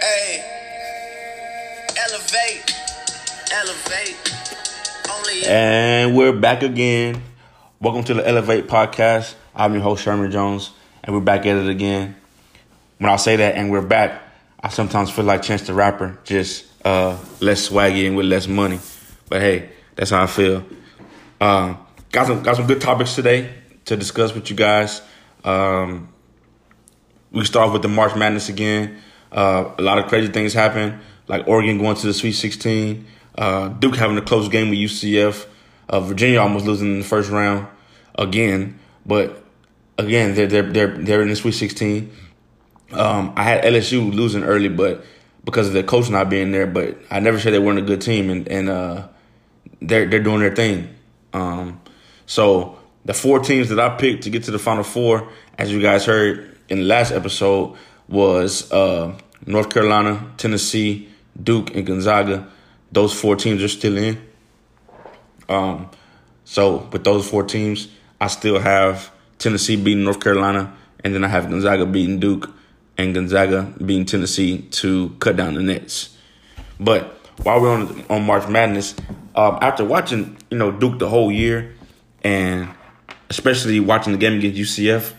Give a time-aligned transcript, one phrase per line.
[0.00, 0.42] Hey,
[1.98, 2.74] elevate,
[3.52, 4.16] elevate.
[5.10, 7.22] Only And we're back again.
[7.78, 9.34] Welcome to the Elevate Podcast.
[9.54, 10.70] I'm your host, Sherman Jones,
[11.04, 12.16] and we're back at it again.
[12.96, 14.22] When I say that and we're back,
[14.60, 18.80] I sometimes feel like Chance the Rapper, just uh, less swaggy and with less money.
[19.28, 20.64] But hey, that's how I feel.
[21.38, 21.74] Uh,
[22.12, 23.52] got some got some good topics today
[23.84, 25.02] to discuss with you guys.
[25.44, 26.08] Um,
[27.36, 28.96] we start off with the March Madness again.
[29.30, 33.68] Uh, a lot of crazy things happen, like Oregon going to the Sweet 16, uh,
[33.68, 35.46] Duke having a close game with UCF,
[35.90, 37.66] uh, Virginia almost losing in the first round
[38.14, 38.78] again.
[39.04, 39.44] But
[39.98, 42.10] again, they're they're they're they're in the Sweet 16.
[42.92, 45.04] Um, I had LSU losing early, but
[45.44, 48.00] because of their coach not being there, but I never said they weren't a good
[48.00, 49.08] team, and and uh,
[49.82, 50.94] they're they're doing their thing.
[51.34, 51.82] Um,
[52.24, 55.82] so the four teams that I picked to get to the Final Four, as you
[55.82, 57.76] guys heard in the last episode,
[58.08, 59.16] was uh,
[59.46, 61.08] North Carolina, Tennessee,
[61.40, 62.48] Duke, and Gonzaga.
[62.92, 64.20] Those four teams are still in.
[65.48, 65.90] Um,
[66.44, 67.88] so with those four teams,
[68.20, 72.50] I still have Tennessee beating North Carolina, and then I have Gonzaga beating Duke,
[72.96, 76.16] and Gonzaga beating Tennessee to cut down the nets.
[76.80, 77.04] But
[77.42, 78.94] while we're on on March Madness,
[79.34, 81.74] um, after watching you know Duke the whole year,
[82.22, 82.68] and
[83.28, 85.12] especially watching the game against UCF,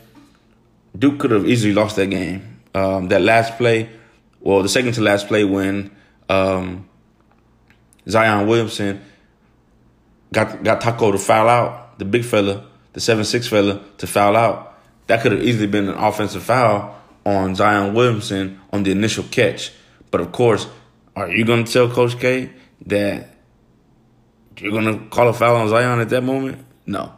[0.98, 2.62] Duke could have easily lost that game.
[2.74, 3.90] Um, that last play,
[4.40, 5.92] well, the second to last play when
[6.30, 6.88] um,
[8.08, 9.02] Zion Williamson
[10.32, 14.36] got got Tacko to foul out, the big fella, the seven six fella to foul
[14.36, 14.80] out.
[15.08, 19.72] That could have easily been an offensive foul on Zion Williamson on the initial catch.
[20.12, 20.68] But of course,
[21.16, 22.52] are you going to tell Coach K
[22.86, 23.30] that
[24.58, 26.66] you're going to call a foul on Zion at that moment?
[26.86, 27.14] No,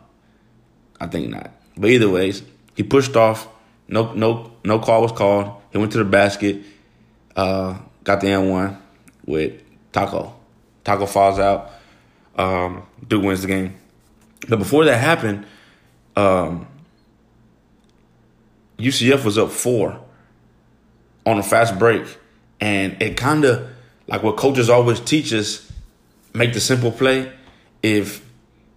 [0.99, 1.51] I think not.
[1.77, 2.43] But either ways,
[2.75, 3.47] he pushed off.
[3.89, 5.51] No, no, no call was called.
[5.71, 6.61] He went to the basket,
[7.35, 8.77] uh, got the N one
[9.25, 10.33] with Tacko.
[10.85, 11.71] Tacko falls out.
[12.35, 13.75] Um, Duke wins the game.
[14.47, 15.45] But before that happened,
[16.15, 16.67] um,
[18.77, 19.99] UCF was up four
[21.25, 22.03] on a fast break,
[22.61, 23.67] and it kind of
[24.07, 25.69] like what coaches always teach us:
[26.33, 27.31] make the simple play.
[27.81, 28.23] If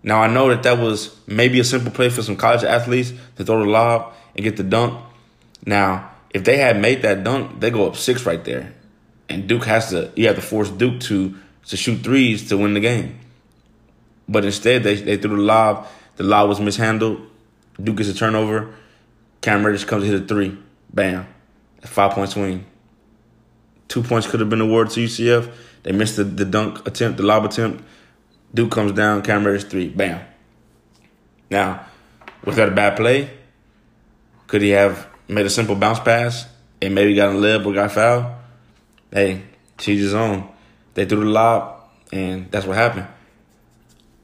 [0.03, 3.45] now I know that that was maybe a simple play for some college athletes to
[3.45, 5.03] throw the lob and get the dunk.
[5.65, 8.75] Now, if they had made that dunk, they go up six right there,
[9.29, 10.11] and Duke has to.
[10.17, 11.35] You have to force Duke to
[11.67, 13.19] to shoot threes to win the game.
[14.29, 15.87] But instead, they they threw the lob.
[16.17, 17.21] The lob was mishandled.
[17.83, 18.75] Duke gets a turnover.
[19.41, 20.57] Cam Reddish comes to hit a three.
[20.93, 21.27] Bam.
[21.83, 22.65] A Five point swing.
[23.89, 25.53] Two points could have been awarded to UCF.
[25.83, 27.85] They missed the, the dunk attempt, the lob attempt.
[28.55, 29.23] Duke comes down.
[29.23, 29.89] Cam Reddish three.
[29.89, 30.25] Bam.
[31.51, 31.87] Now,
[32.45, 33.31] was that a bad play?
[34.53, 36.47] Could he have made a simple bounce pass
[36.83, 38.27] and maybe got a lib or got fouled?
[39.11, 39.45] Hey,
[39.79, 40.47] teach his own.
[40.93, 43.07] They threw the lob, and that's what happened.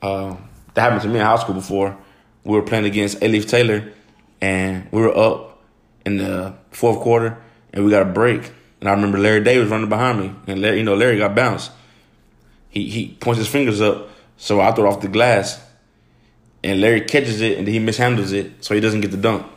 [0.02, 0.36] Uh,
[0.74, 1.96] that happened to me in high school before.
[2.44, 3.90] We were playing against Alief Taylor,
[4.38, 5.62] and we were up
[6.04, 7.38] in the fourth quarter,
[7.72, 8.52] and we got a break.
[8.80, 11.70] And I remember Larry Davis running behind me, and Larry, you know Larry got bounced.
[12.68, 15.58] He he points his fingers up, so I throw it off the glass,
[16.62, 19.52] and Larry catches it, and he mishandles it, so he doesn't get the dunk.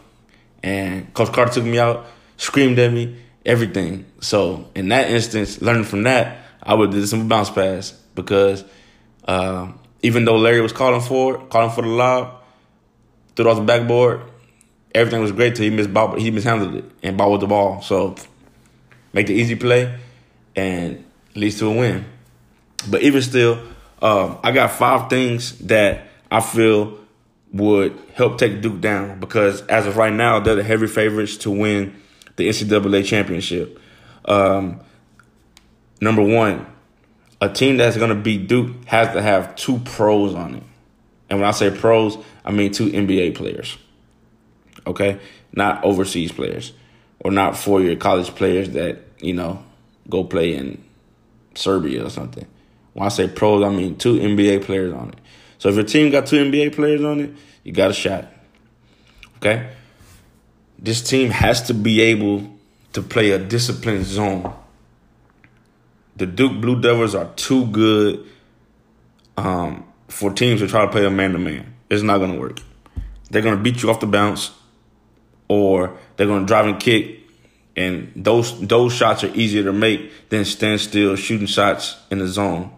[0.64, 2.06] And Coach Carter took me out,
[2.38, 4.06] screamed at me, everything.
[4.20, 8.64] So in that instance, learning from that, I would do some bounce pass because
[9.26, 9.72] uh,
[10.04, 12.42] even though Larry was calling for it, calling for the lob,
[13.36, 14.22] threw it off the backboard,
[14.94, 17.82] everything was great till he missed ball, he mishandled it and ball with the ball.
[17.82, 18.16] So
[19.14, 19.98] make the easy play
[20.56, 21.04] and
[21.36, 22.06] leads to a win.
[22.90, 23.62] But even still,
[24.02, 26.98] um, I got five things that I feel
[27.54, 31.52] would help take Duke down because as of right now, they're the heavy favorites to
[31.52, 31.96] win
[32.38, 33.80] the NCAA championship.
[34.26, 34.80] Um,
[36.00, 36.66] number one,
[37.42, 40.64] a team that's going to beat Duke has to have two pros on it.
[41.30, 43.78] And when I say pros, I mean two NBA players.
[44.86, 45.20] Okay?
[45.54, 46.74] Not overseas players
[47.20, 49.64] or not four year college players that, you know,
[50.10, 50.84] go play in
[51.56, 52.46] Serbia or something.
[52.94, 55.20] When I say pros, I mean two NBA players on it.
[55.62, 57.30] So if your team got two NBA players on it,
[57.64, 58.26] you got a shot.
[59.36, 59.70] Okay?
[60.80, 62.58] This team has to be able
[62.94, 64.56] to play a disciplined zone.
[66.16, 68.26] The Duke Blue Devils are too good
[69.38, 71.76] um, for teams to try to play a man to man.
[71.92, 72.60] It's not going to work.
[73.30, 74.50] They're going to beat you off the bounce,
[75.48, 77.20] or they're going to drive and kick,
[77.76, 82.28] and those those shots are easier to make than stand still shooting shots in the
[82.28, 82.72] zone.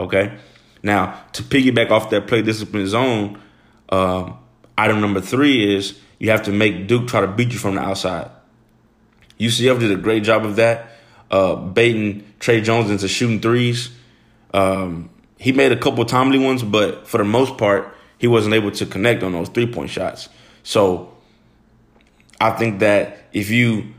[0.00, 0.36] Okay.
[0.82, 3.40] Now to piggyback off that play discipline zone,
[3.88, 4.38] um,
[4.76, 7.80] item number three is you have to make Duke try to beat you from the
[7.80, 8.30] outside.
[9.38, 10.92] UCF did a great job of that,
[11.30, 13.90] uh, baiting Tre Jones into shooting threes.
[14.54, 18.70] Um, he made a couple timely ones, but for the most part, he wasn't able
[18.70, 20.28] to connect on those three point shots.
[20.62, 21.12] So
[22.40, 23.94] I think that if you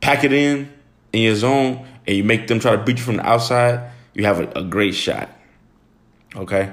[0.00, 0.72] pack it in
[1.12, 4.24] in your zone and you make them try to beat you from the outside, you
[4.24, 5.28] have a, a great shot.
[6.36, 6.72] Okay.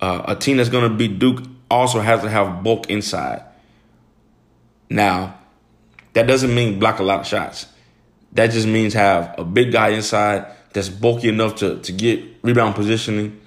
[0.00, 3.42] Uh, a team that's going to beat Duke also has to have bulk inside.
[4.90, 5.38] Now,
[6.12, 7.66] that doesn't mean block a lot of shots.
[8.32, 12.74] That just means have a big guy inside that's bulky enough to, to get rebound
[12.74, 13.40] positioning.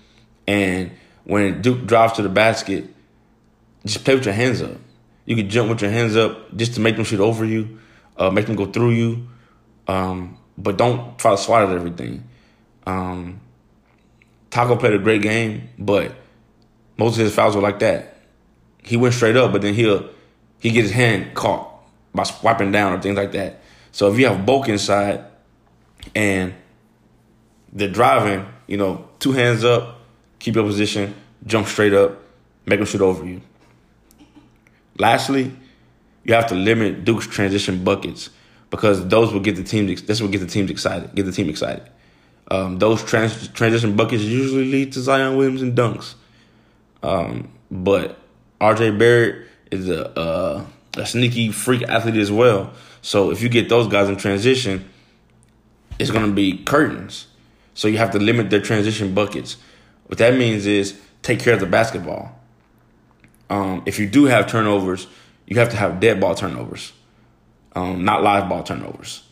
[0.47, 0.91] And
[1.25, 2.85] when Duke drives to the basket,
[3.85, 4.77] just play with your hands up.
[5.25, 7.80] You can jump with your hands up just to make them shoot over you,
[8.18, 9.27] uh, make them go through you.
[9.88, 12.23] Um, but don't try to swat at everything.
[12.85, 13.41] Um,
[14.49, 16.15] Tacko played a great game, but
[16.97, 18.17] most of his fouls were like that.
[18.83, 20.09] He went straight up, but then he'll
[20.59, 21.69] he get his hand caught
[22.13, 23.61] by swiping down or things like that.
[23.91, 25.23] So if you have bulk inside
[26.15, 26.53] and
[27.71, 29.99] they're driving, you know, two hands up,
[30.39, 31.13] keep your position,
[31.45, 32.17] jump straight up,
[32.65, 33.41] make them shoot over you.
[34.97, 35.51] Lastly,
[36.23, 38.29] you have to limit Duke's transition buckets
[38.69, 39.85] because those will get the team.
[39.88, 41.13] This will get the teams excited.
[41.13, 41.88] Get the team excited.
[42.49, 46.15] Um, those trans- transition buckets usually lead to Zion Williamson dunks.
[47.03, 48.19] Um, but
[48.61, 50.67] RJ Barrett is a, a
[50.97, 52.73] a sneaky freak athlete as well.
[53.01, 54.89] So if you get those guys in transition,
[55.99, 57.27] it's gonna be curtains.
[57.73, 59.57] So you have to limit their transition buckets.
[60.07, 62.39] What that means is take care of the basketball.
[63.49, 65.07] Um, if you do have turnovers,
[65.45, 66.91] you have to have dead ball turnovers,
[67.75, 69.23] um, not live ball turnovers.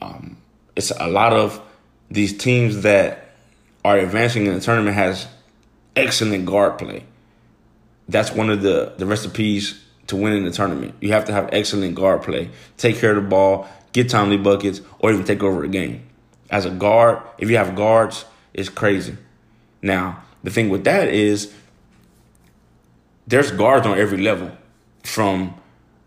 [0.00, 0.36] Um,
[0.74, 1.62] it's a lot of
[2.10, 3.30] these teams that
[3.84, 5.26] are advancing in the tournament has
[5.94, 7.04] excellent guard play.
[8.08, 10.94] That's one of the the recipes to win in the tournament.
[11.00, 14.80] You have to have excellent guard play, take care of the ball, get timely buckets,
[14.98, 16.06] or even take over a game.
[16.50, 18.24] As a guard, if you have guards,
[18.54, 19.16] it's crazy.
[19.82, 21.52] Now, the thing with that is
[23.26, 24.52] there's guards on every level
[25.02, 25.54] from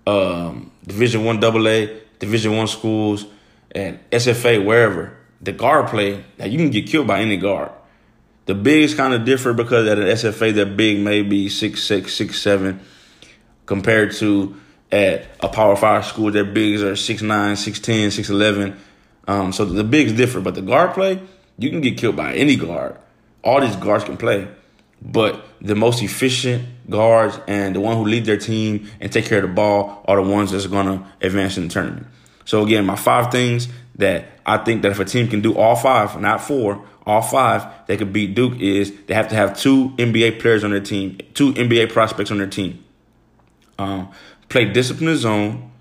[0.08, 1.88] um, Division One AA,
[2.20, 3.26] Division One schools,
[3.72, 5.19] and SFA, wherever.
[5.42, 7.72] The guard play, that you can get killed by any guard.
[8.46, 12.14] The bigs kind of differ because at an SFA, the big may be six six,
[12.14, 12.82] six seven,
[13.66, 14.56] compared to
[14.92, 18.80] at a Power Five school, their bigs are six nine, six ten, six eleven.
[19.28, 21.22] Um, so the bigs differ, but the guard play,
[21.60, 22.98] you can get killed by any guard.
[23.44, 24.48] All these guards can play,
[25.02, 29.44] but the most efficient guards and the one who lead their team and take care
[29.44, 32.08] of the ball are the ones that's to advance in the tournament.
[32.46, 33.68] So again, my five things
[34.00, 37.68] that I think that if a team can do all five, not four, all five,
[37.88, 41.18] they could beat Duke is they have to have two NBA players on their team,
[41.34, 42.84] two NBA prospects on their team.
[43.78, 44.10] Um,
[44.48, 45.72] play disciplined zone,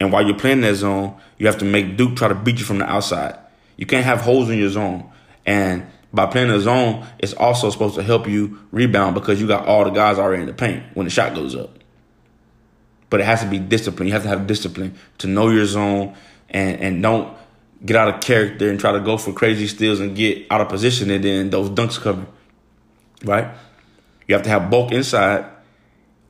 [0.00, 2.64] and while you're playing that zone, you have to make Duke try to beat you
[2.64, 3.38] from the outside.
[3.76, 5.10] You can't have holes in your zone,
[5.44, 9.66] and by playing the zone, it's also supposed to help you rebound because you got
[9.66, 11.78] all the guys already in the paint when the shot goes up.
[13.10, 14.08] But it has to be discipline.
[14.08, 16.14] You have to have discipline to know your zone
[16.52, 17.36] and and don't
[17.84, 20.68] get out of character and try to go for crazy steals and get out of
[20.68, 22.26] position and then those dunks coming.
[23.24, 23.48] Right?
[24.28, 25.44] You have to have bulk inside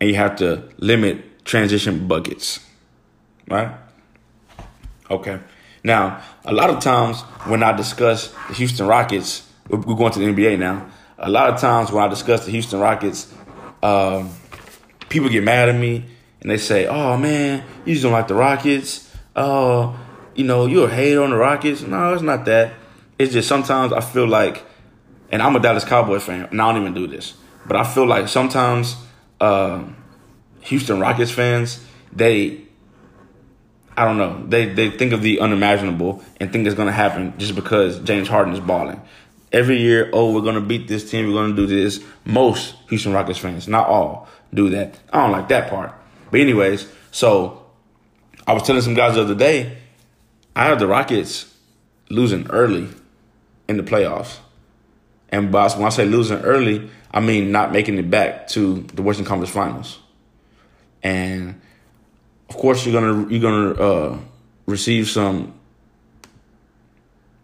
[0.00, 2.60] and you have to limit transition buckets.
[3.48, 3.74] Right?
[5.10, 5.40] Okay.
[5.84, 10.26] Now, a lot of times when I discuss the Houston Rockets, we're going to the
[10.26, 10.86] NBA now.
[11.18, 13.32] A lot of times when I discuss the Houston Rockets,
[13.82, 14.30] um,
[15.08, 16.04] people get mad at me
[16.40, 19.08] and they say, "Oh man, you just don't like the Rockets.
[19.34, 19.96] Oh,
[20.34, 22.74] you know, you're a hater on the Rockets." No, it's not that.
[23.18, 24.64] It's just sometimes I feel like,
[25.30, 27.34] and I'm a Dallas Cowboy fan, and I don't even do this,
[27.66, 28.96] but I feel like sometimes
[29.40, 29.84] uh,
[30.62, 32.62] Houston Rockets fans, they,
[33.96, 37.54] I don't know, they they think of the unimaginable and think it's gonna happen just
[37.54, 39.00] because James Harden is balling.
[39.52, 42.02] Every year, oh, we're gonna beat this team, we're gonna do this.
[42.24, 44.98] Most Houston Rockets fans, not all, do that.
[45.12, 45.92] I don't like that part.
[46.30, 47.66] But anyways, so
[48.46, 49.78] I was telling some guys the other day,
[50.54, 51.54] I have the Rockets
[52.08, 52.88] losing early
[53.68, 54.38] in the playoffs.
[55.30, 59.02] And by, when I say losing early, I mean not making it back to the
[59.02, 59.98] Western Conference Finals
[61.02, 61.60] and
[62.48, 64.18] of course you're gonna you're gonna uh,
[64.66, 65.54] receive some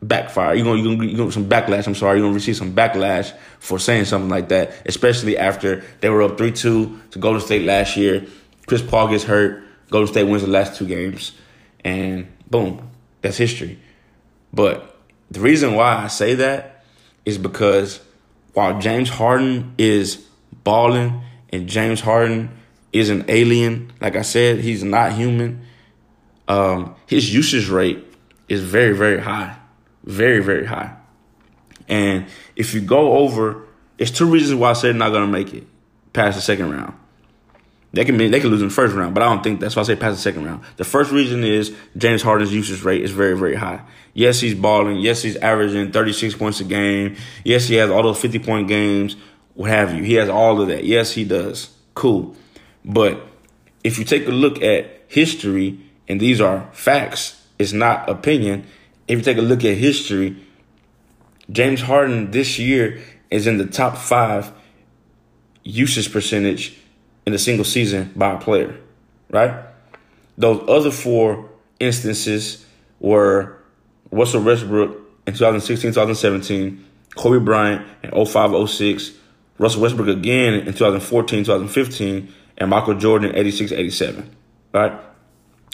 [0.00, 0.54] backfire.
[0.54, 1.86] You're gonna, you're gonna, you're gonna some backlash.
[1.86, 2.18] I'm sorry.
[2.18, 6.38] You're gonna receive some backlash for saying something like that, especially after they were up
[6.38, 8.26] three two to Golden State last year.
[8.66, 9.64] Chris Paul gets hurt.
[9.90, 11.32] Golden State wins the last two games,
[11.82, 12.87] and boom,
[13.20, 13.78] that's history.
[14.52, 14.96] But
[15.30, 16.84] the reason why I say that
[17.24, 18.00] is because
[18.54, 20.24] while James Harden is
[20.64, 22.50] balling and James Harden
[22.92, 23.92] is an alien.
[24.00, 25.64] Like I said, he's not human.
[26.46, 28.04] um, his usage rate
[28.48, 29.56] is very, very high.
[30.04, 30.96] Very, very high.
[31.88, 33.66] And if you go over,
[33.98, 35.66] it's two reasons why I said not going to make it
[36.12, 36.94] past the second round.
[37.92, 39.80] They can they can lose in the first round, but I don't think that's why
[39.80, 40.62] I say past the second round.
[40.76, 43.80] The first reason is James Harden's usage rate is very, very high.
[44.12, 44.98] Yes, he's balling.
[44.98, 47.16] Yes, he's averaging 36 points a game.
[47.44, 49.16] Yes, he has all those 50 point games,
[49.54, 50.02] what have you.
[50.02, 50.84] He has all of that.
[50.84, 51.70] Yes, he does.
[51.94, 52.36] Cool.
[52.84, 53.22] But
[53.82, 58.66] if you take a look at history, and these are facts, it's not opinion.
[59.06, 60.36] If you take a look at history,
[61.50, 64.52] James Harden this year is in the top five
[65.64, 66.78] usage percentage
[67.28, 68.74] in a single season by a player,
[69.28, 69.66] right?
[70.38, 72.64] Those other four instances
[73.00, 73.58] were
[74.10, 76.84] Russell Westbrook in 2016 2017,
[77.16, 79.12] Kobe Bryant in 05 06,
[79.58, 84.36] Russell Westbrook again in 2014 2015, and Michael Jordan in 86 87,
[84.72, 84.98] right?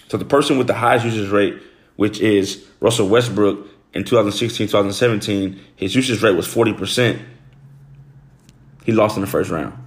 [0.08, 1.54] So the person with the highest usage rate,
[1.94, 7.22] which is Russell Westbrook in 2016 2017, his usage rate was 40%.
[8.84, 9.83] He lost in the first round.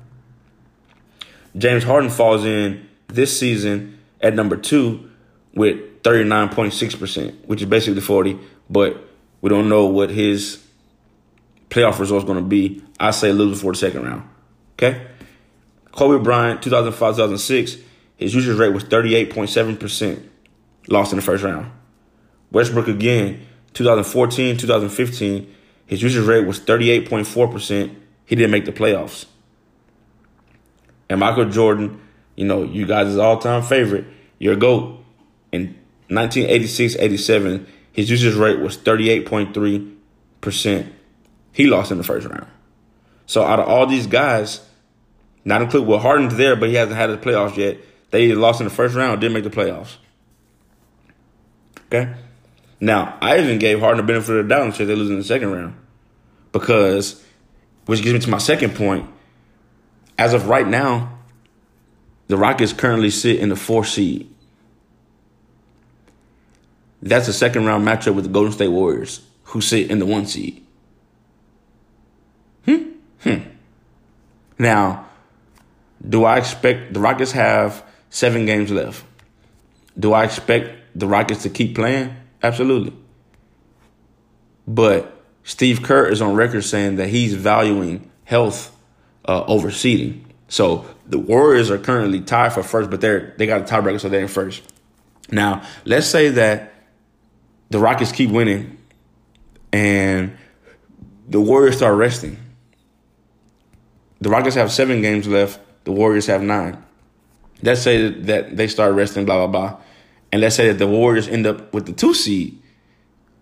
[1.58, 5.10] James Harden falls in this season at number two
[5.54, 8.38] with 39.6%, which is basically 40,
[8.70, 9.04] but
[9.42, 10.64] we don't know what his
[11.70, 12.84] playoff result is going to be.
[13.00, 14.30] I say losing for the second round.
[14.74, 15.08] Okay?
[15.92, 17.78] Kobe Bryant, 2005 2006,
[18.18, 20.24] his usage rate was 38.7%,
[20.88, 21.72] lost in the first round.
[22.52, 25.56] Westbrook again, 2014 2015,
[25.88, 27.96] his usage rate was 38.4%.
[28.26, 29.26] He didn't make the playoffs.
[31.10, 32.02] And Michael Jordan,
[32.36, 34.06] you know, you guys' all time favorite,
[34.40, 35.04] your GOAT,
[35.52, 35.76] in
[36.10, 40.92] 1986 87, his usage rate was 38.3%.
[41.52, 42.48] He lost in the first round.
[43.26, 44.62] So out of all these guys,
[45.44, 47.78] not including well, Harden's there, but he hasn't had the playoffs yet.
[48.12, 49.98] They lost in the first round, didn't make the playoffs.
[51.88, 52.14] Okay?
[52.80, 55.18] Now, I even gave Harden the benefit of the doubt and said they lose in
[55.18, 55.76] the second round.
[56.52, 57.24] Because,
[57.86, 59.10] which gives me to my second point,
[60.18, 61.18] as of right now,
[62.28, 64.34] the Rockets currently sit in the fourth seed.
[67.02, 70.26] That's a second round matchup with the Golden State Warriors, who sit in the one
[70.26, 70.66] seed.
[72.66, 72.84] Hmm.
[73.22, 73.40] Hmm.
[74.58, 75.06] Now,
[76.08, 79.04] do I expect the Rockets have seven games left?
[79.98, 82.16] Do I expect the Rockets to keep playing?
[82.42, 82.94] Absolutely.
[84.68, 88.77] But Steve Kerr is on record saying that he's valuing health
[89.28, 90.26] uh, over seeding.
[90.48, 94.10] So the Warriors are currently tied for first, but they're they got a tiebreaker, so
[94.10, 94.64] they're in first.
[95.32, 96.74] Now, let's say that
[97.70, 98.78] the Rockets keep winning
[99.74, 100.38] and
[101.28, 102.38] the Warriors start resting.
[104.22, 105.60] The Rockets have seven games left.
[105.84, 106.84] The Warriors have nine.
[107.62, 109.80] Let's say that they start resting, blah blah blah,
[110.32, 112.62] and let's say that the Warriors end up with the two seed,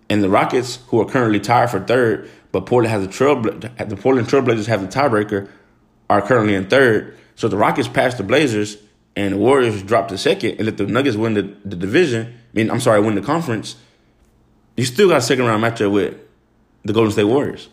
[0.09, 3.41] and the Rockets, who are currently tied for third, but Portland has a trail.
[3.41, 5.49] The Portland Trailblazers have the tiebreaker
[6.09, 7.17] are currently in third.
[7.35, 8.77] So the Rockets passed the Blazers
[9.15, 12.27] and the Warriors dropped to second and let the Nuggets win the, the division.
[12.27, 13.75] I mean, I'm sorry, win the conference.
[14.77, 16.17] You still got a second round matchup with
[16.83, 17.69] the Golden State Warriors.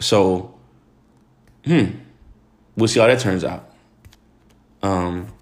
[0.00, 0.54] So,
[1.64, 1.86] hmm,
[2.76, 3.70] we'll see how that turns out.
[4.82, 5.32] Um,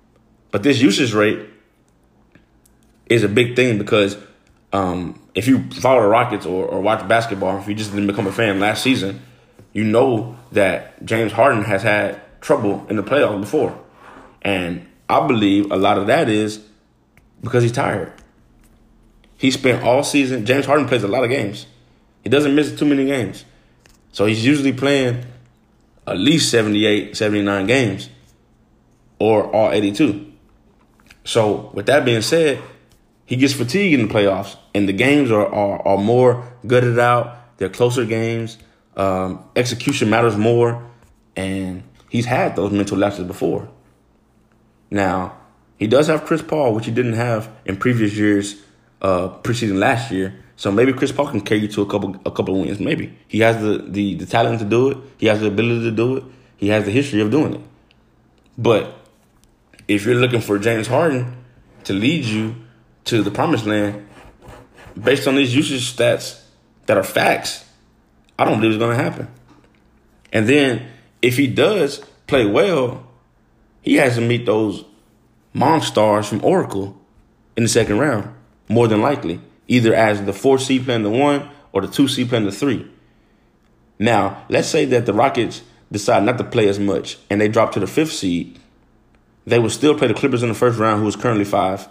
[0.51, 1.49] but this usage rate
[3.07, 4.17] is a big thing because
[4.73, 8.27] um, if you follow the Rockets or, or watch basketball, if you just didn't become
[8.27, 9.21] a fan last season,
[9.73, 13.79] you know that James Harden has had trouble in the playoffs before.
[14.43, 16.61] And I believe a lot of that is
[17.41, 18.13] because he's tired.
[19.37, 21.67] He spent all season, James Harden plays a lot of games.
[22.23, 23.45] He doesn't miss too many games.
[24.13, 25.25] So he's usually playing
[26.07, 28.11] at least 78, 79 games
[29.19, 30.33] or all 82.
[31.25, 32.61] So with that being said,
[33.25, 37.59] he gets fatigued in the playoffs and the games are, are, are more gutted out.
[37.59, 38.59] They're closer games.
[38.97, 40.91] Um, execution matters more,
[41.37, 43.69] and he's had those mental lapses before.
[44.91, 45.37] Now,
[45.79, 48.63] he does have Chris Paul, which he didn't have in previous years,
[49.01, 50.43] uh, preseason last year.
[50.57, 52.81] So maybe Chris Paul can carry you to a couple a couple of wins.
[52.81, 54.99] Maybe he has the, the the talent to do it.
[55.17, 56.25] He has the ability to do it.
[56.59, 57.61] He has the history of doing it.
[58.59, 58.95] But
[59.89, 61.35] if you're looking for James Harden
[61.85, 62.57] to lead you
[63.07, 64.07] to the promised land,
[65.03, 66.43] based on these usage stats
[66.85, 67.65] that are facts,
[68.41, 69.29] I don't believe it's going to happen.
[70.33, 70.89] And then
[71.21, 73.07] if he does play well,
[73.83, 74.83] he has to meet those
[75.53, 76.99] monsters from Oracle
[77.55, 78.35] in the second round,
[78.67, 82.31] more than likely, either as the four seed playing the one or the two seed
[82.31, 82.91] playing the three.
[83.99, 85.61] Now, let's say that the Rockets
[85.93, 88.59] decide not to play as much and they drop to the fifth seed.
[89.45, 91.87] They will still play the Clippers in the first round, who is currently five,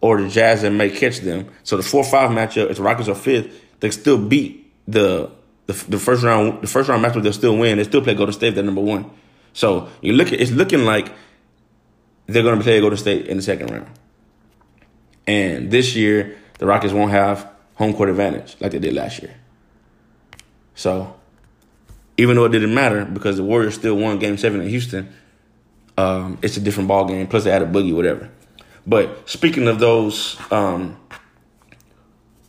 [0.00, 1.50] or the Jazz that may catch them.
[1.62, 5.30] So the four five matchup, if the Rockets are fifth, they still beat the
[5.66, 7.22] the, the first round the first round matchup.
[7.22, 7.78] They'll still win.
[7.78, 8.54] They still play Golden State.
[8.54, 9.10] They're number one.
[9.52, 11.12] So you look at it's looking like
[12.26, 13.90] they're going to play Golden State in the second round.
[15.26, 19.34] And this year, the Rockets won't have home court advantage like they did last year.
[20.74, 21.14] So
[22.16, 25.12] even though it didn't matter because the Warriors still won Game Seven in Houston,
[25.96, 27.26] um, it's a different ball game.
[27.26, 28.30] Plus, they had a boogie, whatever.
[28.86, 30.96] But speaking of those um,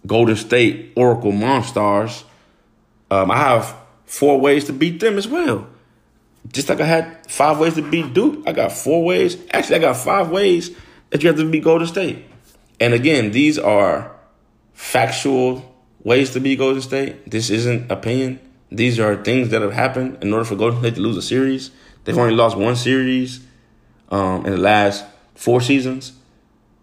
[0.06, 2.24] Golden State Oracle Monstars,
[3.16, 5.68] um, I have four ways to beat them as well.
[6.52, 9.38] Just like I had five ways to beat Duke, I got four ways.
[9.52, 10.76] Actually, I got five ways
[11.10, 12.26] that you have to beat Golden State.
[12.80, 14.12] And again, these are
[14.74, 17.30] factual ways to beat Golden State.
[17.30, 18.40] This isn't opinion.
[18.72, 21.72] These are things that have happened in order for Golden State to lose a series.
[22.04, 23.40] They've only lost one series
[24.10, 26.14] um, in the last four seasons.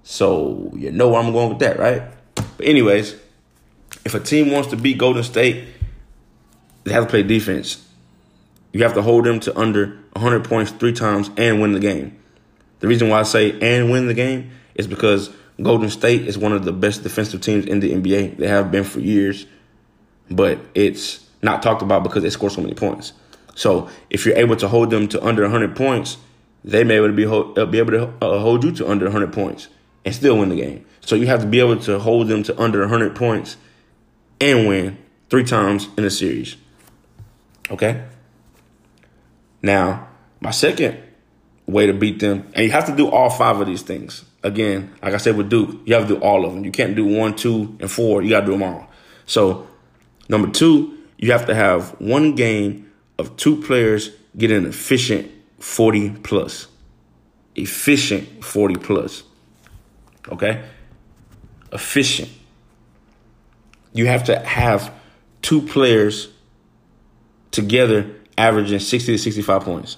[0.02, 2.02] So you know where I'm going with that, right?
[2.34, 3.14] But anyways,
[4.04, 5.68] if a team wants to beat Golden State,
[6.84, 7.86] they have to play defense.
[8.72, 12.18] You have to hold them to under 100 points three times and win the game.
[12.80, 15.30] The reason why I say and win the game is because
[15.62, 18.38] Golden State is one of the best defensive teams in the NBA.
[18.38, 19.46] They have been for years,
[20.30, 23.12] but it's not talked about because they score so many points.
[23.54, 26.16] So if you're able to hold them to under 100 points,
[26.64, 27.12] they may be able to
[27.54, 29.68] be, uh, be able to uh, hold you to under 100 points
[30.04, 30.84] and still win the game.
[31.00, 33.56] So you have to be able to hold them to under 100 points
[34.40, 34.98] and win
[35.28, 36.56] three times in a series.
[37.72, 38.04] Okay?
[39.62, 40.08] Now,
[40.40, 40.98] my second
[41.66, 44.24] way to beat them, and you have to do all five of these things.
[44.42, 46.64] Again, like I said with Duke, you have to do all of them.
[46.64, 48.22] You can't do one, two, and four.
[48.22, 48.88] You got to do them all.
[49.24, 49.68] So,
[50.28, 56.10] number two, you have to have one game of two players get an efficient 40
[56.10, 56.66] plus.
[57.54, 59.22] Efficient 40 plus.
[60.28, 60.64] Okay?
[61.72, 62.30] Efficient.
[63.92, 64.92] You have to have
[65.42, 66.31] two players
[67.52, 69.96] together averaging 60 to 65 points.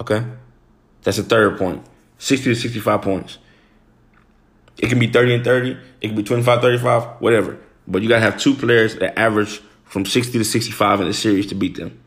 [0.00, 0.24] Okay?
[1.02, 1.84] That's the third point.
[2.18, 3.38] 60 to 65 points.
[4.78, 7.58] It can be 30 and 30, it can be 25, 35, whatever.
[7.86, 11.14] But you got to have two players that average from 60 to 65 in the
[11.14, 12.00] series to beat them.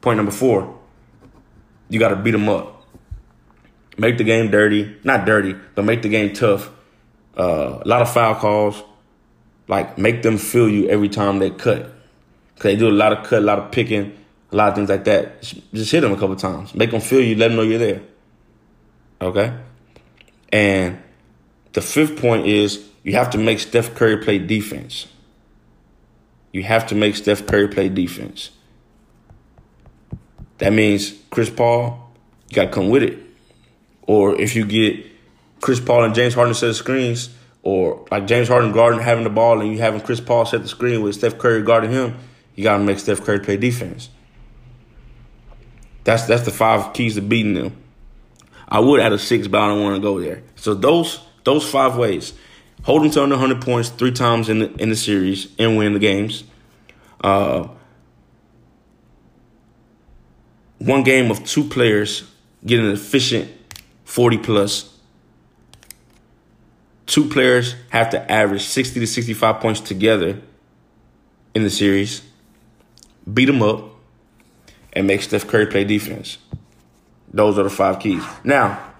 [0.00, 0.78] Point number four,
[1.88, 2.84] you got to beat them up.
[3.96, 4.96] Make the game dirty.
[5.04, 6.70] Not dirty, but make the game tough.
[7.38, 8.82] Uh, a lot of foul calls.
[9.66, 11.90] Like, make them feel you every time they cut.
[12.54, 14.16] Because they do a lot of cut, a lot of picking,
[14.52, 15.42] a lot of things like that.
[15.42, 16.74] Just hit them a couple times.
[16.74, 18.02] Make them feel you, let them know you're there.
[19.20, 19.56] Okay?
[20.52, 21.02] And
[21.72, 25.06] the fifth point is you have to make Steph Curry play defense.
[26.52, 28.50] You have to make Steph Curry play defense.
[30.58, 32.12] That means Chris Paul,
[32.48, 33.18] you got to come with it.
[34.02, 35.04] Or if you get
[35.60, 37.30] Chris Paul and James Harden set the screens,
[37.64, 40.68] or like James Harden guarding having the ball and you having Chris Paul set the
[40.68, 42.16] screen with Steph Curry guarding him,
[42.54, 44.10] you got to make Steph Curry play defense.
[46.04, 47.74] That's that's the five keys to beating them.
[48.68, 50.42] I would add a six, but I don't want to go there.
[50.56, 52.34] So those those five ways:
[52.82, 55.94] hold them to under 100 points three times in the in the series and win
[55.94, 56.44] the games.
[57.22, 57.68] Uh,
[60.78, 62.30] one game of two players
[62.66, 63.50] getting an efficient
[64.04, 64.93] 40 plus.
[67.06, 70.40] Two players have to average 60 to 65 points together
[71.54, 72.22] in the series.
[73.32, 73.90] Beat them up
[74.92, 76.38] and make Steph Curry play defense.
[77.32, 78.22] Those are the five keys.
[78.42, 78.92] Now,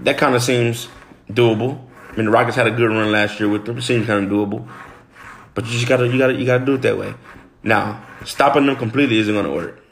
[0.00, 0.88] that kind of seems
[1.30, 1.78] doable.
[2.10, 3.78] I mean, the Rockets had a good run last year with them.
[3.78, 4.68] It seems kind of doable,
[5.54, 7.14] but you just gotta, you gotta, you gotta do it that way.
[7.62, 9.82] Now, stopping them completely isn't gonna work,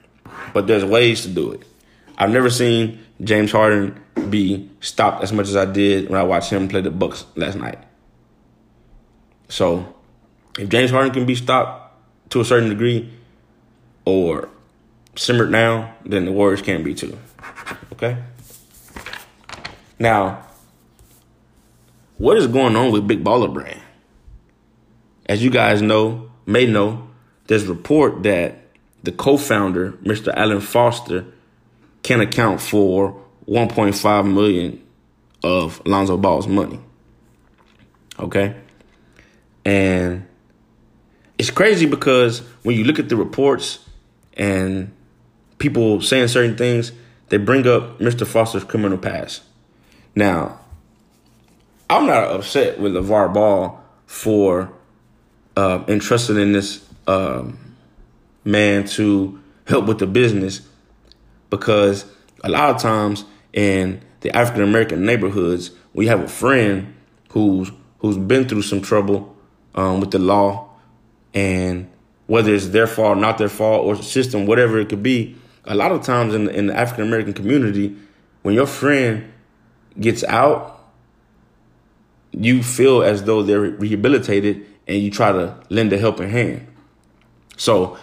[0.52, 1.62] but there's ways to do it.
[2.20, 6.50] I've never seen James Harden be stopped as much as I did when I watched
[6.50, 7.78] him play the Bucks last night.
[9.48, 9.96] So,
[10.58, 11.96] if James Harden can be stopped
[12.30, 13.10] to a certain degree,
[14.04, 14.50] or
[15.16, 17.18] simmered now, then the Warriors can be too.
[17.92, 18.22] Okay?
[19.98, 20.46] Now,
[22.18, 23.80] what is going on with Big Baller Brand?
[25.26, 27.08] As you guys know, may know,
[27.46, 28.58] there's a report that
[29.02, 30.34] the co-founder, Mr.
[30.34, 31.24] Alan Foster,
[32.10, 34.84] can account for 1.5 million
[35.44, 36.80] of Lonzo Ball's money.
[38.18, 38.56] Okay?
[39.64, 40.26] And
[41.38, 43.88] it's crazy because when you look at the reports
[44.36, 44.92] and
[45.58, 46.90] people saying certain things,
[47.28, 48.26] they bring up Mr.
[48.26, 49.44] Foster's criminal past.
[50.16, 50.58] Now,
[51.88, 54.72] I'm not upset with LeVar Ball for
[55.56, 57.76] uh, entrusting in this um,
[58.44, 60.62] man to help with the business
[61.50, 62.04] because
[62.42, 66.94] a lot of times in the African American neighborhoods, we have a friend
[67.30, 69.36] who's who's been through some trouble
[69.74, 70.70] um, with the law,
[71.34, 71.90] and
[72.26, 75.36] whether it's their fault, not their fault, or system, whatever it could be.
[75.64, 77.94] A lot of times in the, in the African American community,
[78.42, 79.30] when your friend
[79.98, 80.90] gets out,
[82.32, 86.66] you feel as though they're rehabilitated, and you try to lend a helping hand.
[87.56, 87.98] So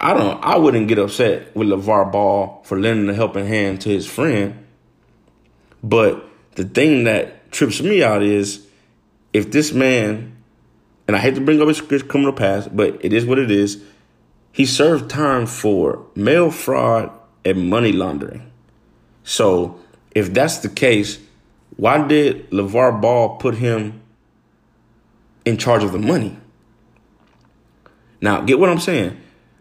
[0.00, 0.42] I don't.
[0.42, 4.66] I wouldn't get upset with LeVar Ball for lending a helping hand to his friend.
[5.82, 8.66] But the thing that trips me out is
[9.34, 10.36] if this man,
[11.06, 13.82] and I hate to bring up his criminal past, but it is what it is.
[14.52, 17.10] He served time for mail fraud
[17.44, 18.50] and money laundering.
[19.22, 19.78] So
[20.12, 21.18] if that's the case,
[21.76, 24.00] why did LeVar Ball put him
[25.44, 26.38] in charge of the money?
[28.20, 29.16] Now, get what I'm saying?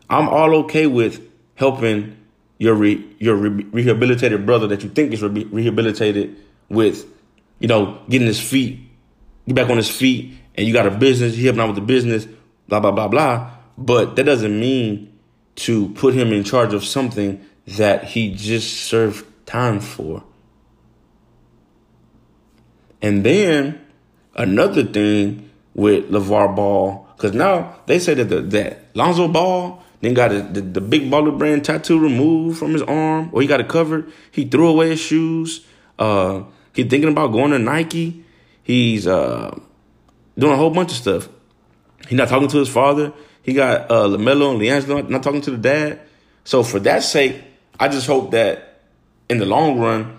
[0.09, 1.21] I'm all okay with
[1.55, 2.17] helping
[2.57, 7.05] your re, your re, rehabilitated brother that you think is re, rehabilitated with,
[7.59, 8.79] you know, getting his feet,
[9.47, 11.81] get back on his feet, and you got a business, you helping out with the
[11.81, 12.27] business,
[12.67, 13.51] blah blah blah blah.
[13.77, 15.17] But that doesn't mean
[15.55, 20.23] to put him in charge of something that he just served time for.
[23.01, 23.85] And then
[24.35, 30.13] another thing with LeVar Ball, because now they say that the, that Lonzo Ball then
[30.13, 33.59] got the, the, the, big baller brand tattoo removed from his arm, or he got
[33.59, 34.11] it covered.
[34.31, 35.65] He threw away his shoes.
[35.97, 38.23] Uh, he's thinking about going to Nike.
[38.63, 39.57] He's uh,
[40.37, 41.29] doing a whole bunch of stuff.
[42.07, 43.11] He's not talking to his father.
[43.43, 45.99] He got uh, LaMelo and LiAngelo not talking to the dad.
[46.45, 47.43] So for that sake,
[47.79, 48.81] I just hope that
[49.29, 50.17] in the long run,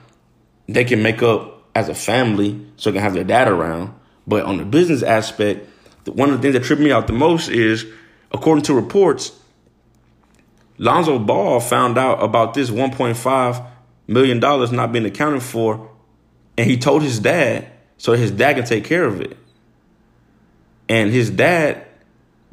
[0.69, 3.95] they can make up as a family so they can have their dad around.
[4.27, 5.69] But on the business aspect,
[6.07, 7.87] one of the things that tripped me out the most is,
[8.31, 9.33] according to reports,
[10.81, 13.67] Lonzo Ball found out about this $1.5
[14.07, 15.91] million not being accounted for,
[16.57, 19.37] and he told his dad so his dad can take care of it.
[20.89, 21.87] And his dad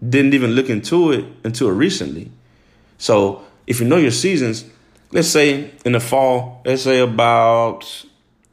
[0.05, 2.29] didn't even look into it until recently.
[2.97, 4.65] So if you know your seasons,
[5.13, 8.05] let's say in the fall, let's say about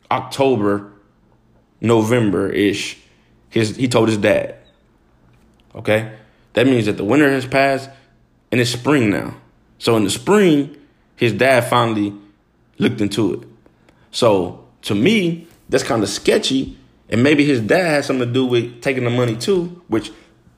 [0.09, 0.93] October,
[1.81, 2.97] November ish,
[3.51, 4.55] his he told his dad.
[5.75, 6.17] Okay?
[6.53, 7.91] That means that the winter has passed
[8.53, 9.35] and it's spring now.
[9.79, 10.77] So in the spring,
[11.17, 12.15] his dad finally
[12.79, 13.49] looked into it.
[14.11, 16.79] So to me, that's kind of sketchy.
[17.09, 20.11] And maybe his dad has something to do with taking the money too, which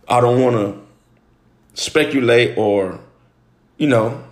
[0.09, 3.00] I don't want to speculate or,
[3.76, 4.24] you know,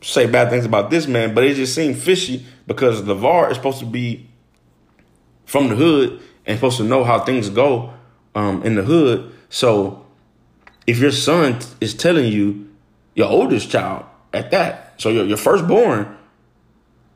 [0.00, 3.80] say bad things about this man, but it just seemed fishy because LeVar is supposed
[3.80, 4.28] to be
[5.44, 7.92] from the hood and supposed to know how things go
[8.34, 9.32] um, in the hood.
[9.48, 10.04] So
[10.86, 12.68] if your son is telling you
[13.18, 14.94] your oldest child at that.
[14.96, 16.16] So your, your firstborn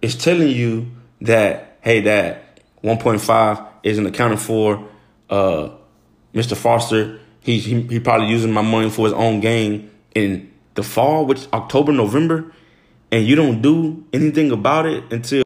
[0.02, 4.88] is telling you that, hey, that 1.5 isn't accounted for.
[5.30, 5.70] Uh,
[6.34, 6.56] Mr.
[6.56, 11.24] Foster, he's he, he probably using my money for his own gain in the fall,
[11.24, 12.52] which October, November,
[13.12, 15.44] and you don't do anything about it until.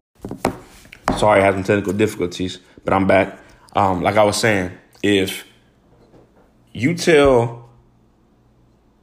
[1.18, 3.38] Sorry, I had some technical difficulties, but I'm back.
[3.74, 5.46] Um, like I was saying, if
[6.72, 7.68] you tell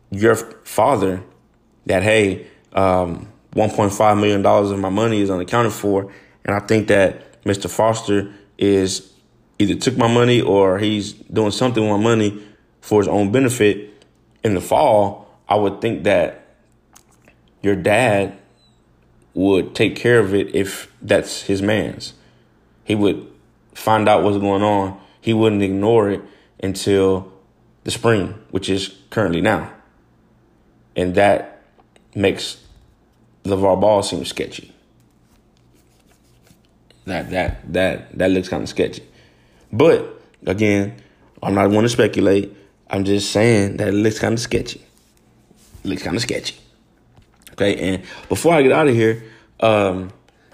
[0.10, 1.24] your father
[1.86, 6.12] that hey, um, 1.5 million dollars of my money is unaccounted for,
[6.46, 7.70] and I think that Mr.
[7.70, 9.14] Foster is
[9.60, 12.42] either took my money or he's doing something with my money
[12.82, 13.90] for his own benefit.
[14.44, 16.46] In the fall, I would think that
[17.62, 18.38] your dad
[19.34, 22.14] would take care of it if that's his man's.
[22.84, 23.26] He would
[23.74, 25.00] find out what's going on.
[25.22, 26.22] He wouldn't ignore it
[26.62, 27.32] until
[27.84, 29.72] the spring, which is currently now.
[30.96, 31.53] And that
[32.16, 32.64] makes
[33.44, 34.74] LeVar Ball seem sketchy.
[37.06, 39.04] That that that that looks kind of sketchy.
[39.72, 41.02] But again,
[41.42, 42.56] I'm not going to speculate.
[42.90, 44.82] I'm just saying that it looks kind of sketchy.
[45.84, 46.56] It looks kind of sketchy.
[47.52, 49.24] Okay, and before I get out of here,
[49.60, 50.12] um,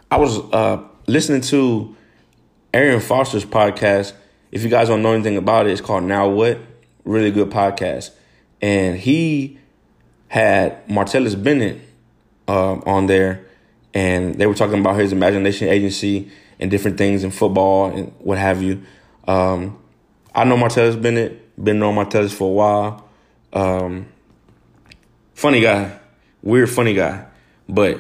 [0.10, 1.96] I was uh, listening to
[2.74, 4.14] Arian Foster's podcast.
[4.52, 6.60] If you guys don't know anything about it, it's called Now What.
[7.06, 8.12] Really good podcast,
[8.62, 9.59] and he
[10.30, 11.82] had Martellus Bennett
[12.48, 13.46] uh, on there,
[13.94, 18.38] and they were talking about his imagination agency and different things in football and what
[18.38, 18.82] have you.
[19.28, 19.78] Um,
[20.34, 23.10] I know Martellus Bennett, been knowing Martellus for a while.
[23.52, 24.08] Um,
[25.34, 26.00] funny guy,
[26.42, 27.26] weird funny guy,
[27.68, 28.00] but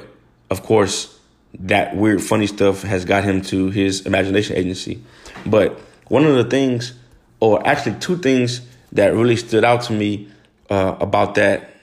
[0.49, 1.19] of course
[1.55, 5.01] that weird funny stuff has got him to his imagination agency.
[5.45, 6.93] But one of the things,
[7.39, 8.61] or actually two things
[8.91, 10.29] that really stood out to me
[10.69, 11.78] uh, about that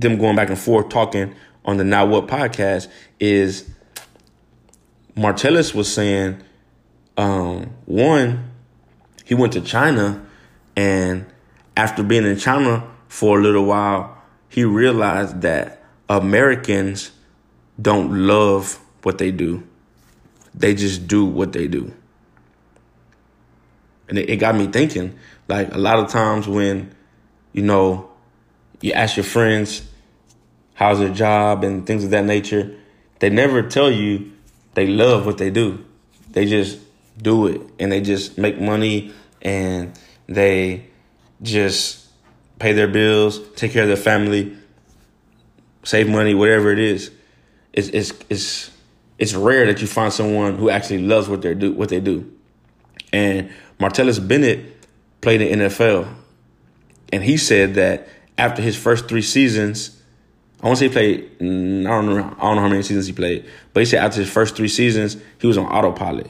[0.00, 1.34] them going back and forth talking
[1.64, 3.68] on the Now What podcast is
[5.16, 6.40] Martellus was saying,
[7.16, 8.50] um, one,
[9.24, 10.24] he went to China,
[10.76, 11.26] and
[11.76, 14.16] after being in China for a little while,
[14.48, 17.10] he realized that Americans
[17.80, 19.66] don't love what they do.
[20.54, 21.92] They just do what they do.
[24.08, 26.94] And it, it got me thinking, like a lot of times when,
[27.52, 28.10] you know,
[28.80, 29.87] you ask your friends
[30.78, 32.72] how's their job and things of that nature,
[33.18, 34.30] they never tell you
[34.74, 35.84] they love what they do.
[36.30, 36.78] They just
[37.20, 39.12] do it and they just make money
[39.42, 40.86] and they
[41.42, 42.06] just
[42.60, 44.56] pay their bills, take care of their family,
[45.82, 47.10] save money, whatever it is.
[47.72, 48.70] It's it's it's
[49.18, 52.32] it's rare that you find someone who actually loves what they do what they do.
[53.12, 54.86] And Martellus Bennett
[55.22, 56.08] played in NFL,
[57.12, 59.97] and he said that after his first three seasons,
[60.62, 61.38] I want to say he played.
[61.38, 62.36] Mm, I don't know.
[62.38, 64.68] I don't know how many seasons he played, but he said after his first three
[64.68, 66.28] seasons, he was on autopilot.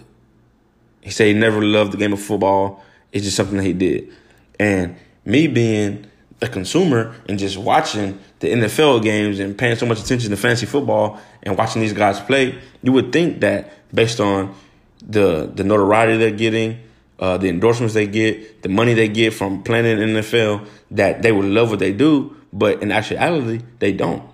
[1.00, 2.84] He said he never loved the game of football.
[3.12, 4.12] It's just something that he did.
[4.60, 6.06] And me being
[6.42, 10.66] a consumer and just watching the NFL games and paying so much attention to fantasy
[10.66, 14.54] football and watching these guys play, you would think that based on
[15.02, 16.78] the the notoriety they're getting,
[17.18, 21.22] uh, the endorsements they get, the money they get from playing in the NFL, that
[21.22, 22.36] they would love what they do.
[22.52, 24.28] But in actuality, they don't.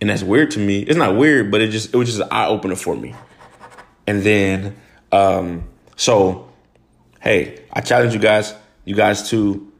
[0.00, 0.80] And that's weird to me.
[0.80, 3.14] It's not weird, but it just it was just an eye opener for me.
[4.06, 4.76] And then
[5.10, 6.48] um, so
[7.20, 9.72] hey, I challenge you guys, you guys to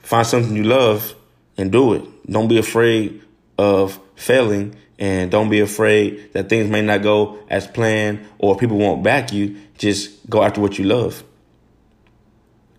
[0.00, 1.14] find something you love
[1.56, 2.04] and do it.
[2.30, 3.22] Don't be afraid
[3.58, 8.78] of failing and don't be afraid that things may not go as planned or people
[8.78, 9.56] won't back you.
[9.76, 11.24] Just go after what you love.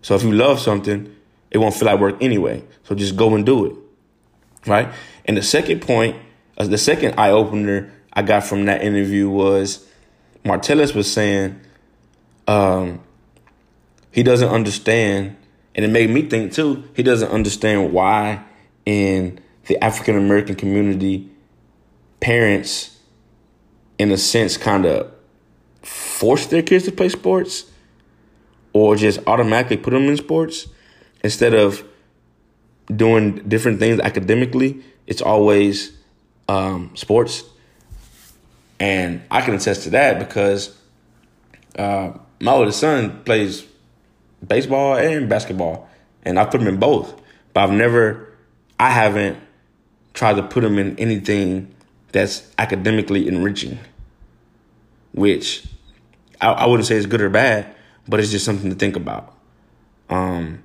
[0.02, 1.14] So if you love something,
[1.56, 2.62] it won't feel like work anyway.
[2.84, 3.72] So just go and do it.
[4.66, 4.92] Right?
[5.24, 6.14] And the second point,
[6.58, 9.86] uh, the second eye opener I got from that interview was
[10.44, 11.58] Martellus was saying
[12.46, 13.00] um,
[14.10, 15.34] he doesn't understand,
[15.74, 18.44] and it made me think too, he doesn't understand why
[18.84, 21.30] in the African American community,
[22.20, 22.98] parents,
[23.98, 25.10] in a sense, kind of
[25.80, 27.64] force their kids to play sports
[28.74, 30.68] or just automatically put them in sports
[31.26, 31.84] instead of
[32.94, 34.80] doing different things academically.
[35.08, 35.92] It's always
[36.48, 37.42] um, sports.
[38.78, 40.78] And I can attest to that because
[41.76, 43.66] uh, my oldest son plays
[44.46, 45.88] baseball and basketball,
[46.22, 47.20] and I put him in both.
[47.52, 48.32] But I've never,
[48.78, 49.38] I haven't
[50.14, 51.74] tried to put him in anything
[52.12, 53.78] that's academically enriching,
[55.12, 55.66] which
[56.40, 57.74] I, I wouldn't say is good or bad,
[58.06, 59.34] but it's just something to think about.
[60.08, 60.62] Um,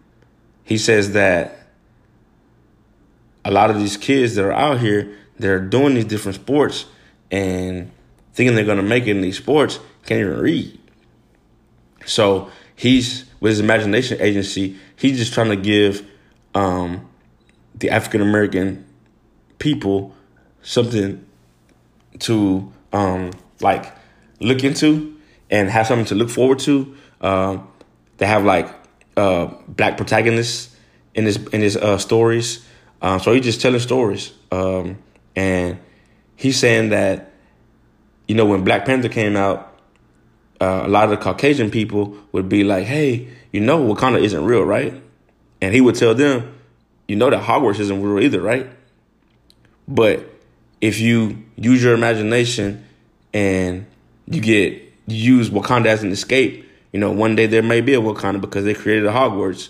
[0.64, 1.68] he says that
[3.44, 6.86] a lot of these kids that are out here, they're doing these different sports
[7.32, 7.92] and
[8.34, 10.80] thinking they're going to make it in these sports, can't even read.
[12.06, 14.78] So he's with his imagination agency.
[14.96, 16.06] He's just trying to give
[16.54, 17.08] um,
[17.76, 18.86] the African American
[19.58, 20.16] people
[20.62, 21.26] something
[22.20, 23.94] to um, like
[24.40, 25.18] look into
[25.50, 26.96] and have something to look forward to.
[27.22, 27.68] Um,
[28.18, 28.81] they have like
[29.22, 30.76] uh, black protagonists
[31.14, 32.66] in his in his uh, stories.
[33.04, 34.98] Um, so he's just telling stories, um,
[35.36, 35.80] and
[36.36, 37.32] he's saying that
[38.28, 39.78] you know when Black Panther came out,
[40.60, 44.44] uh, a lot of the Caucasian people would be like, "Hey, you know, Wakanda isn't
[44.44, 44.94] real, right?"
[45.62, 46.56] And he would tell them,
[47.08, 48.68] "You know that Hogwarts isn't real either, right?"
[49.88, 50.28] But
[50.80, 52.86] if you use your imagination
[53.34, 53.86] and
[54.26, 57.94] you get you use Wakanda as an escape, you know, one day there may be
[57.94, 59.70] a Wakanda because they created a Hogwarts.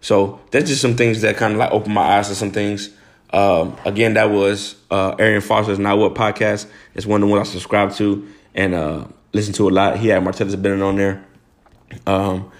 [0.00, 2.90] So that's just some things that kind of like open my eyes to some things.
[3.30, 6.66] Um, again, that was uh, Arian Foster's Now What podcast.
[6.94, 9.98] It's one of the ones I subscribe to, and uh, listen to a lot.
[9.98, 11.24] He had Martellus Bennett on there.
[12.06, 12.50] Um,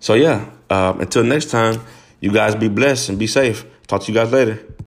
[0.00, 1.80] so yeah, um, until next time,
[2.20, 3.64] you guys be blessed and be safe.
[3.86, 4.64] Talk to you guys later.